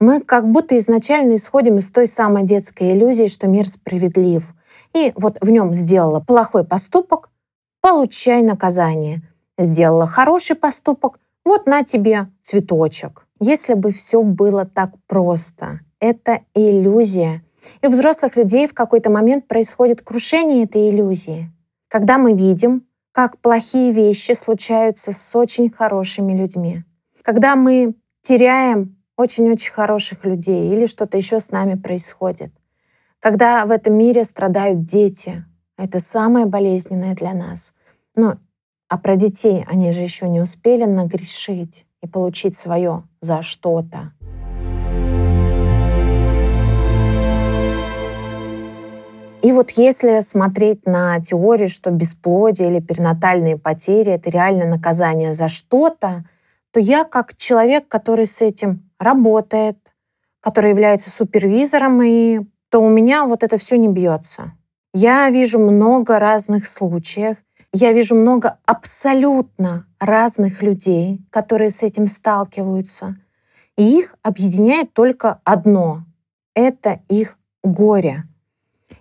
Мы 0.00 0.22
как 0.22 0.50
будто 0.50 0.78
изначально 0.78 1.36
исходим 1.36 1.76
из 1.76 1.90
той 1.90 2.06
самой 2.06 2.42
детской 2.42 2.92
иллюзии, 2.92 3.26
что 3.26 3.48
мир 3.48 3.68
справедлив. 3.68 4.54
И 4.94 5.12
вот 5.14 5.36
в 5.42 5.50
нем 5.50 5.74
сделала 5.74 6.20
плохой 6.20 6.64
поступок, 6.64 7.28
получай 7.82 8.42
наказание. 8.42 9.20
Сделала 9.58 10.06
хороший 10.06 10.56
поступок, 10.56 11.20
вот 11.48 11.66
на 11.66 11.82
тебе 11.82 12.28
цветочек. 12.42 13.26
Если 13.40 13.74
бы 13.74 13.90
все 13.90 14.22
было 14.22 14.64
так 14.64 14.90
просто, 15.06 15.80
это 15.98 16.42
иллюзия. 16.54 17.42
И 17.82 17.86
у 17.86 17.90
взрослых 17.90 18.36
людей 18.36 18.66
в 18.66 18.74
какой-то 18.74 19.10
момент 19.10 19.48
происходит 19.48 20.02
крушение 20.02 20.64
этой 20.64 20.90
иллюзии. 20.90 21.50
Когда 21.88 22.18
мы 22.18 22.34
видим, 22.34 22.86
как 23.12 23.38
плохие 23.38 23.92
вещи 23.92 24.32
случаются 24.32 25.12
с 25.12 25.34
очень 25.34 25.70
хорошими 25.70 26.34
людьми. 26.34 26.84
Когда 27.22 27.56
мы 27.56 27.94
теряем 28.22 28.96
очень-очень 29.16 29.72
хороших 29.72 30.24
людей 30.24 30.72
или 30.72 30.86
что-то 30.86 31.16
еще 31.16 31.40
с 31.40 31.50
нами 31.50 31.74
происходит. 31.74 32.52
Когда 33.20 33.66
в 33.66 33.70
этом 33.70 33.94
мире 33.94 34.22
страдают 34.22 34.84
дети. 34.84 35.44
Это 35.76 35.98
самое 35.98 36.46
болезненное 36.46 37.14
для 37.14 37.34
нас. 37.34 37.72
Но 38.14 38.36
а 38.88 38.98
про 38.98 39.16
детей 39.16 39.64
они 39.68 39.92
же 39.92 40.00
еще 40.00 40.28
не 40.28 40.40
успели 40.40 40.84
нагрешить 40.84 41.86
и 42.02 42.06
получить 42.06 42.56
свое 42.56 43.02
за 43.20 43.42
что-то. 43.42 44.12
И 49.40 49.52
вот 49.52 49.70
если 49.70 50.20
смотреть 50.20 50.84
на 50.84 51.20
теорию, 51.20 51.68
что 51.68 51.90
бесплодие 51.90 52.70
или 52.70 52.80
перинатальные 52.80 53.56
потери— 53.56 54.12
это 54.12 54.30
реально 54.30 54.66
наказание 54.66 55.32
за 55.32 55.48
что-то, 55.48 56.24
то 56.72 56.80
я 56.80 57.04
как 57.04 57.36
человек, 57.36 57.86
который 57.88 58.26
с 58.26 58.42
этим 58.42 58.90
работает, 58.98 59.78
который 60.40 60.70
является 60.70 61.10
супервизором, 61.10 62.02
и 62.02 62.40
то 62.68 62.80
у 62.80 62.90
меня 62.90 63.26
вот 63.26 63.42
это 63.42 63.58
все 63.58 63.78
не 63.78 63.88
бьется. 63.88 64.52
Я 64.92 65.30
вижу 65.30 65.58
много 65.58 66.18
разных 66.18 66.66
случаев, 66.66 67.36
я 67.72 67.92
вижу 67.92 68.14
много 68.14 68.58
абсолютно 68.66 69.86
разных 69.98 70.62
людей, 70.62 71.20
которые 71.30 71.70
с 71.70 71.82
этим 71.82 72.06
сталкиваются. 72.06 73.16
И 73.76 73.98
их 73.98 74.14
объединяет 74.22 74.92
только 74.92 75.40
одно— 75.44 76.04
это 76.54 77.00
их 77.08 77.38
горе. 77.62 78.24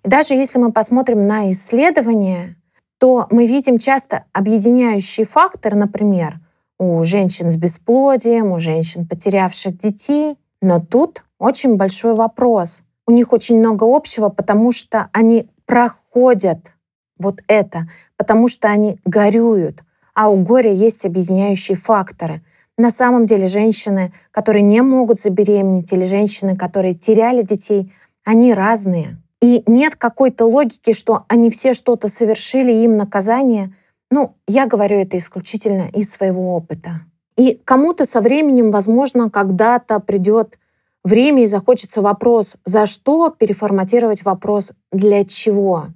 И 0.04 0.10
даже 0.10 0.34
если 0.34 0.60
мы 0.60 0.72
посмотрим 0.72 1.28
на 1.28 1.52
исследования, 1.52 2.56
то 3.00 3.28
мы 3.32 3.46
видим 3.46 3.78
часто 3.78 4.26
объединяющие 4.34 5.26
факторы, 5.26 5.76
например, 5.76 6.40
у 6.80 7.04
женщин 7.04 7.50
с 7.50 7.56
бесплодием, 7.56 8.52
у 8.52 8.60
женщин, 8.60 9.08
потерявших 9.08 9.78
детей. 9.78 10.38
Но 10.62 10.80
тут 10.80 11.24
очень 11.40 11.78
большой 11.78 12.16
вопрос. 12.16 12.84
У 13.06 13.12
них 13.12 13.34
очень 13.34 13.60
много 13.60 13.84
общего, 13.84 14.30
потому 14.30 14.72
что 14.72 15.10
они 15.12 15.50
проходят 15.66 16.74
вот 17.20 17.42
это, 17.48 17.88
потому 18.18 18.48
что 18.48 18.68
они 18.70 19.00
горюют, 19.06 19.84
а 20.14 20.30
у 20.30 20.38
горя 20.38 20.72
есть 20.72 21.06
объединяющие 21.06 21.78
факторы. 21.78 22.42
На 22.78 22.92
самом 22.92 23.26
деле 23.26 23.48
женщины, 23.48 24.14
которые 24.32 24.64
не 24.64 24.82
могут 24.82 25.20
забеременеть, 25.20 25.92
или 25.94 26.06
женщины, 26.06 26.56
которые 26.56 26.94
теряли 26.94 27.42
детей, 27.42 27.92
они 28.24 28.54
разные. 28.54 29.18
И 29.42 29.64
нет 29.68 29.96
какой-то 29.96 30.46
логики, 30.46 30.94
что 30.94 31.26
они 31.28 31.50
все 31.50 31.74
что-то 31.74 32.08
совершили, 32.08 32.72
им 32.72 32.98
наказание. 32.98 33.74
Ну, 34.10 34.34
я 34.48 34.66
говорю 34.66 34.98
это 34.98 35.18
исключительно 35.18 35.90
из 35.94 36.12
своего 36.12 36.56
опыта. 36.56 37.02
И 37.38 37.62
кому-то 37.64 38.06
со 38.06 38.20
временем, 38.22 38.72
возможно, 38.72 39.30
когда-то 39.30 40.00
придет 40.00 40.58
время 41.04 41.44
и 41.44 41.48
захочется 41.48 42.02
вопрос, 42.02 42.58
за 42.66 42.86
что 42.86 43.30
переформатировать 43.30 44.24
вопрос 44.26 44.74
«для 44.92 45.24
чего?». 45.24 45.88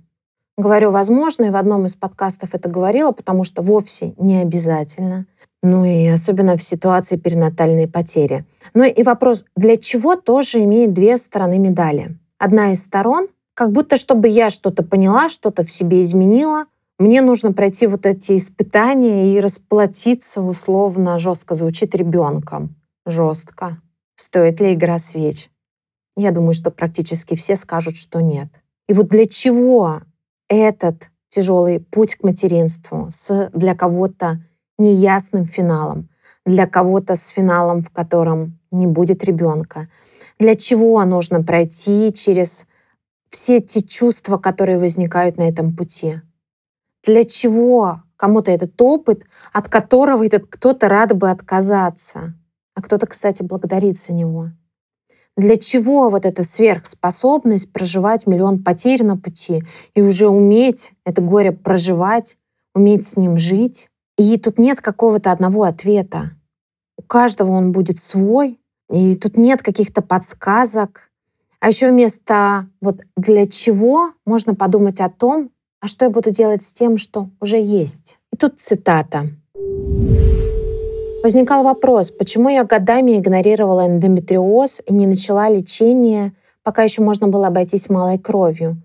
Говорю 0.61 0.91
«возможно», 0.91 1.45
и 1.45 1.49
в 1.49 1.55
одном 1.55 1.87
из 1.87 1.95
подкастов 1.95 2.53
это 2.53 2.69
говорила, 2.69 3.11
потому 3.11 3.43
что 3.43 3.63
вовсе 3.63 4.13
не 4.19 4.37
обязательно. 4.37 5.25
Ну 5.63 5.85
и 5.85 6.05
особенно 6.05 6.55
в 6.55 6.61
ситуации 6.61 7.17
перинатальной 7.17 7.87
потери. 7.87 8.45
Ну 8.75 8.83
и 8.83 9.01
вопрос 9.01 9.43
«для 9.55 9.77
чего?» 9.77 10.15
тоже 10.15 10.63
имеет 10.63 10.93
две 10.93 11.17
стороны 11.17 11.57
медали. 11.57 12.15
Одна 12.37 12.73
из 12.73 12.81
сторон, 12.83 13.27
как 13.55 13.71
будто 13.71 13.97
чтобы 13.97 14.27
я 14.27 14.51
что-то 14.51 14.83
поняла, 14.83 15.29
что-то 15.29 15.63
в 15.63 15.71
себе 15.71 16.03
изменила, 16.03 16.65
мне 16.99 17.23
нужно 17.23 17.53
пройти 17.53 17.87
вот 17.87 18.05
эти 18.05 18.37
испытания 18.37 19.33
и 19.33 19.39
расплатиться 19.39 20.43
условно, 20.43 21.17
жестко 21.17 21.55
звучит 21.55 21.95
ребенком. 21.95 22.75
Жестко. 23.07 23.81
Стоит 24.13 24.61
ли 24.61 24.75
игра 24.75 24.99
свеч? 24.99 25.49
Я 26.15 26.29
думаю, 26.29 26.53
что 26.53 26.69
практически 26.69 27.33
все 27.35 27.55
скажут, 27.55 27.97
что 27.97 28.21
нет. 28.21 28.49
И 28.87 28.93
вот 28.93 29.07
для 29.07 29.25
чего 29.25 30.01
этот 30.51 31.09
тяжелый 31.29 31.79
путь 31.79 32.15
к 32.15 32.23
материнству 32.23 33.07
с 33.09 33.49
для 33.53 33.73
кого-то 33.73 34.41
неясным 34.77 35.45
финалом, 35.45 36.09
для 36.45 36.67
кого-то 36.67 37.15
с 37.15 37.27
финалом, 37.29 37.83
в 37.83 37.89
котором 37.89 38.59
не 38.71 38.85
будет 38.85 39.23
ребенка. 39.23 39.87
Для 40.39 40.55
чего 40.55 41.03
нужно 41.05 41.43
пройти 41.43 42.11
через 42.13 42.67
все 43.29 43.61
те 43.61 43.81
чувства, 43.81 44.37
которые 44.37 44.77
возникают 44.77 45.37
на 45.37 45.47
этом 45.47 45.75
пути? 45.75 46.21
Для 47.05 47.23
чего 47.23 48.01
кому-то 48.17 48.51
этот 48.51 48.79
опыт, 48.81 49.23
от 49.53 49.69
которого 49.69 50.25
этот 50.25 50.47
кто-то 50.47 50.89
рад 50.89 51.15
бы 51.15 51.29
отказаться, 51.29 52.33
а 52.75 52.81
кто-то, 52.81 53.07
кстати, 53.07 53.41
благодарит 53.43 53.97
за 53.97 54.13
него? 54.13 54.51
Для 55.37 55.57
чего 55.57 56.09
вот 56.09 56.25
эта 56.25 56.43
сверхспособность 56.43 57.71
проживать 57.71 58.27
миллион 58.27 58.63
потерь 58.63 59.03
на 59.03 59.17
пути 59.17 59.63
и 59.95 60.01
уже 60.01 60.27
уметь 60.27 60.93
это 61.05 61.21
горе 61.21 61.51
проживать, 61.51 62.37
уметь 62.75 63.07
с 63.07 63.17
ним 63.17 63.37
жить? 63.37 63.89
И 64.17 64.37
тут 64.37 64.59
нет 64.59 64.81
какого-то 64.81 65.31
одного 65.31 65.63
ответа. 65.63 66.31
У 66.97 67.01
каждого 67.01 67.51
он 67.51 67.71
будет 67.71 68.01
свой, 68.01 68.59
и 68.89 69.15
тут 69.15 69.37
нет 69.37 69.63
каких-то 69.63 70.01
подсказок. 70.01 71.09
А 71.59 71.69
еще 71.69 71.89
вместо 71.89 72.67
вот 72.81 73.01
для 73.15 73.47
чего 73.47 74.11
можно 74.25 74.53
подумать 74.53 74.99
о 74.99 75.09
том, 75.09 75.51
а 75.79 75.87
что 75.87 76.05
я 76.05 76.11
буду 76.11 76.29
делать 76.31 76.63
с 76.63 76.73
тем, 76.73 76.97
что 76.97 77.29
уже 77.39 77.59
есть. 77.59 78.17
И 78.33 78.37
тут 78.37 78.59
цитата. 78.59 79.29
Возникал 81.23 81.63
вопрос, 81.63 82.09
почему 82.09 82.49
я 82.49 82.63
годами 82.63 83.19
игнорировала 83.19 83.85
эндометриоз 83.85 84.81
и 84.87 84.93
не 84.93 85.05
начала 85.05 85.49
лечение, 85.49 86.33
пока 86.63 86.81
еще 86.81 87.03
можно 87.03 87.27
было 87.27 87.47
обойтись 87.47 87.89
малой 87.89 88.17
кровью. 88.17 88.81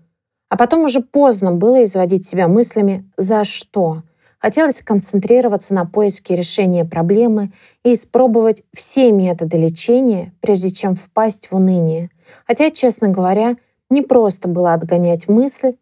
А 0.47 0.55
потом 0.55 0.81
уже 0.81 1.01
поздно 1.01 1.53
было 1.53 1.83
изводить 1.83 2.27
себя 2.27 2.47
мыслями 2.47 3.11
«за 3.17 3.43
что?». 3.43 4.03
Хотелось 4.37 4.83
концентрироваться 4.83 5.73
на 5.73 5.85
поиске 5.85 6.35
решения 6.35 6.85
проблемы 6.85 7.51
и 7.83 7.93
испробовать 7.93 8.61
все 8.71 9.11
методы 9.11 9.57
лечения, 9.57 10.31
прежде 10.39 10.69
чем 10.69 10.93
впасть 10.93 11.49
в 11.49 11.55
уныние. 11.55 12.11
Хотя, 12.45 12.69
честно 12.69 13.07
говоря, 13.07 13.55
не 13.89 14.03
просто 14.03 14.47
было 14.47 14.73
отгонять 14.73 15.27
мысль 15.27 15.73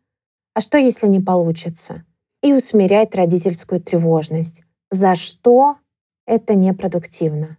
«а 0.54 0.62
что, 0.62 0.78
если 0.78 1.08
не 1.08 1.20
получится?» 1.20 2.06
и 2.42 2.54
усмирять 2.54 3.14
родительскую 3.14 3.82
тревожность. 3.82 4.64
За 4.90 5.16
что 5.16 5.76
это 6.26 6.56
непродуктивно. 6.56 7.58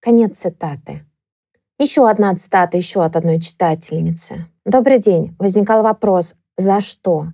Конец 0.00 0.38
цитаты. 0.38 1.04
Еще 1.78 2.08
одна 2.08 2.34
цитата 2.34 2.76
еще 2.76 3.04
от 3.04 3.16
одной 3.16 3.40
читательницы. 3.40 4.46
Добрый 4.64 4.98
день. 4.98 5.36
Возникал 5.38 5.82
вопрос, 5.82 6.34
за 6.56 6.80
что? 6.80 7.28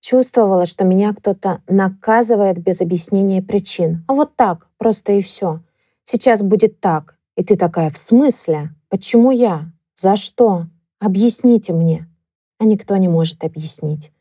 Чувствовала, 0.00 0.66
что 0.66 0.84
меня 0.84 1.14
кто-то 1.14 1.62
наказывает 1.66 2.58
без 2.58 2.80
объяснения 2.80 3.42
причин. 3.42 4.04
А 4.08 4.14
вот 4.14 4.36
так, 4.36 4.68
просто 4.76 5.12
и 5.12 5.22
все. 5.22 5.60
Сейчас 6.04 6.42
будет 6.42 6.80
так. 6.80 7.16
И 7.36 7.42
ты 7.42 7.56
такая, 7.56 7.90
в 7.90 7.98
смысле? 7.98 8.70
Почему 8.88 9.30
я? 9.30 9.72
За 9.94 10.16
что? 10.16 10.66
Объясните 11.00 11.72
мне. 11.72 12.08
А 12.58 12.64
никто 12.64 12.96
не 12.96 13.08
может 13.08 13.44
объяснить. 13.44 14.12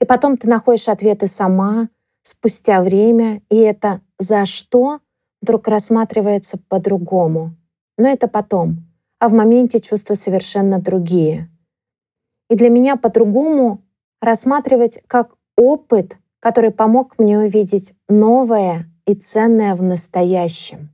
И 0.00 0.04
потом 0.04 0.36
ты 0.36 0.48
находишь 0.48 0.88
ответы 0.88 1.26
сама, 1.26 1.88
спустя 2.22 2.82
время, 2.82 3.42
и 3.50 3.56
это 3.56 4.00
«за 4.18 4.44
что» 4.44 5.00
вдруг 5.40 5.68
рассматривается 5.68 6.58
по-другому. 6.68 7.54
Но 7.98 8.08
это 8.08 8.28
потом. 8.28 8.86
А 9.18 9.28
в 9.28 9.32
моменте 9.32 9.80
чувства 9.80 10.14
совершенно 10.14 10.80
другие. 10.80 11.50
И 12.48 12.56
для 12.56 12.70
меня 12.70 12.96
по-другому 12.96 13.82
рассматривать 14.20 14.98
как 15.06 15.34
опыт, 15.56 16.16
который 16.40 16.70
помог 16.70 17.18
мне 17.18 17.38
увидеть 17.38 17.94
новое 18.08 18.86
и 19.06 19.14
ценное 19.14 19.74
в 19.74 19.82
настоящем. 19.82 20.90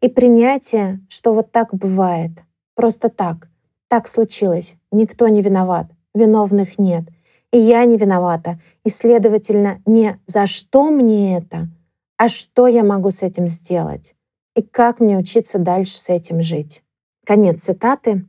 И 0.00 0.08
принятие, 0.08 1.00
что 1.08 1.34
вот 1.34 1.50
так 1.50 1.74
бывает. 1.74 2.30
Просто 2.74 3.08
так. 3.08 3.48
Так 3.88 4.08
случилось. 4.08 4.76
Никто 4.92 5.28
не 5.28 5.42
виноват. 5.42 5.86
Виновных 6.14 6.78
нет. 6.78 7.04
И 7.52 7.58
я 7.58 7.84
не 7.84 7.96
виновата. 7.96 8.60
И, 8.84 8.90
следовательно, 8.90 9.80
не 9.86 10.20
за 10.26 10.46
что 10.46 10.90
мне 10.90 11.38
это, 11.38 11.68
а 12.16 12.28
что 12.28 12.66
я 12.66 12.82
могу 12.82 13.10
с 13.10 13.22
этим 13.22 13.48
сделать 13.48 14.14
и 14.54 14.62
как 14.62 15.00
мне 15.00 15.18
учиться 15.18 15.58
дальше 15.58 15.98
с 15.98 16.08
этим 16.08 16.40
жить. 16.40 16.82
Конец 17.26 17.62
цитаты. 17.62 18.24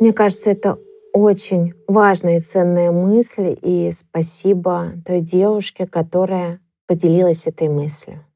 Мне 0.00 0.12
кажется, 0.12 0.50
это 0.50 0.78
очень 1.12 1.74
важная 1.86 2.38
и 2.38 2.40
ценная 2.40 2.90
мысль, 2.90 3.56
и 3.62 3.90
спасибо 3.92 4.92
той 5.06 5.20
девушке, 5.20 5.86
которая 5.86 6.60
поделилась 6.86 7.46
этой 7.46 7.68
мыслью. 7.68 8.26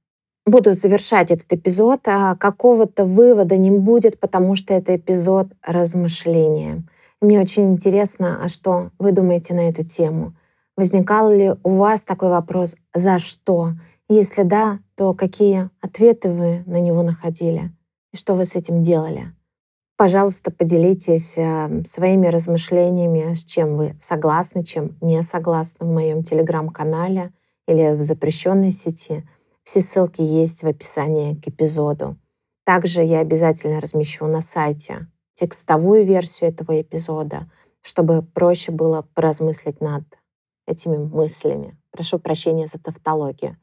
Буду 0.47 0.75
завершать 0.75 1.31
этот 1.31 1.53
эпизод, 1.53 2.01
а 2.07 2.37
какого-то 2.37 3.05
вывода 3.05 3.57
не 3.57 3.71
будет, 3.71 4.19
потому 4.19 4.55
что 4.55 4.73
это 4.73 4.97
эпизод 4.97 5.49
размышления. 5.63 6.85
Мне 7.21 7.41
очень 7.41 7.73
интересно, 7.73 8.41
а 8.43 8.49
что 8.49 8.91
вы 8.99 9.13
думаете 9.13 9.55
на 9.55 9.69
эту 9.69 9.85
тему? 9.85 10.35
Возникал 10.79 11.33
ли 11.33 11.55
у 11.65 11.71
вас 11.71 12.05
такой 12.05 12.29
вопрос 12.29 12.77
«за 12.95 13.19
что?». 13.19 13.73
Если 14.09 14.45
да, 14.45 14.79
то 14.95 15.13
какие 15.13 15.71
ответы 15.81 16.31
вы 16.31 16.63
на 16.67 16.81
него 16.81 17.03
находили 17.03 17.73
и 18.13 18.17
что 18.17 18.35
вы 18.35 18.45
с 18.45 18.55
этим 18.55 18.85
делали? 18.85 19.35
Пожалуйста, 19.97 20.53
поделитесь 20.53 21.37
э, 21.37 21.83
своими 21.85 22.29
размышлениями, 22.29 23.35
с 23.35 23.45
чем 23.45 23.77
вы 23.77 23.97
согласны, 23.99 24.63
чем 24.63 24.97
не 25.01 25.21
согласны 25.25 25.85
в 25.85 25.91
моем 25.91 26.23
телеграм-канале 26.23 27.33
или 27.67 27.97
в 27.97 28.03
запрещенной 28.03 28.71
сети. 28.71 29.29
Все 29.65 29.81
ссылки 29.81 30.23
есть 30.23 30.63
в 30.63 30.69
описании 30.69 31.35
к 31.35 31.49
эпизоду. 31.49 32.17
Также 32.65 33.03
я 33.03 33.19
обязательно 33.19 33.81
размещу 33.81 34.27
на 34.27 34.43
сайте 34.43 35.09
текстовую 35.35 36.05
версию 36.05 36.51
этого 36.51 36.81
эпизода, 36.81 37.51
чтобы 37.83 38.23
проще 38.23 38.71
было 38.71 39.09
поразмыслить 39.15 39.81
над 39.81 40.05
этими 40.69 40.97
мыслями. 40.97 41.77
Прошу 41.91 42.19
прощения 42.19 42.67
за 42.67 42.79
тавтологию. 42.79 43.57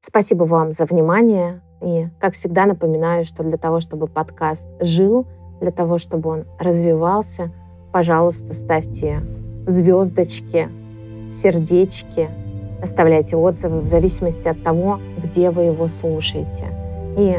Спасибо 0.00 0.44
вам 0.44 0.72
за 0.72 0.84
внимание. 0.84 1.62
И, 1.82 2.08
как 2.20 2.34
всегда, 2.34 2.66
напоминаю, 2.66 3.24
что 3.24 3.42
для 3.42 3.56
того, 3.56 3.80
чтобы 3.80 4.06
подкаст 4.06 4.66
жил, 4.80 5.26
для 5.60 5.70
того, 5.70 5.98
чтобы 5.98 6.30
он 6.30 6.44
развивался, 6.58 7.52
пожалуйста, 7.92 8.54
ставьте 8.54 9.22
звездочки, 9.66 10.68
сердечки, 11.30 12.30
оставляйте 12.80 13.36
отзывы 13.36 13.80
в 13.80 13.88
зависимости 13.88 14.48
от 14.48 14.62
того, 14.62 15.00
где 15.22 15.50
вы 15.50 15.62
его 15.62 15.88
слушаете. 15.88 16.66
И, 17.16 17.36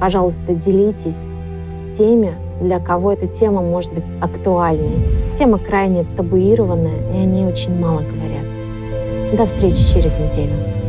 пожалуйста, 0.00 0.54
делитесь 0.54 1.26
с 1.68 1.96
теми, 1.96 2.34
для 2.60 2.78
кого 2.80 3.12
эта 3.12 3.26
тема 3.26 3.62
может 3.62 3.92
быть 3.92 4.10
актуальной. 4.20 5.34
Тема 5.36 5.58
крайне 5.58 6.04
табуированная, 6.16 7.12
и 7.14 7.16
о 7.18 7.24
ней 7.24 7.46
очень 7.46 7.78
мало 7.78 8.00
говорят. 8.00 9.36
До 9.36 9.46
встречи 9.46 9.92
через 9.92 10.18
неделю. 10.18 10.83